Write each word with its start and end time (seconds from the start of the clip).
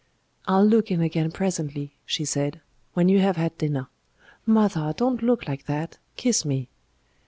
"I'll 0.47 0.65
look 0.65 0.89
in 0.89 0.99
again 0.99 1.29
presently," 1.31 1.93
she 2.07 2.25
said, 2.25 2.59
"when 2.95 3.07
you 3.07 3.19
have 3.19 3.35
had 3.37 3.55
dinner. 3.59 3.87
Mother! 4.47 4.95
don't 4.97 5.21
look 5.21 5.47
like 5.47 5.67
that! 5.67 5.99
Kiss 6.17 6.43
me!" 6.43 6.69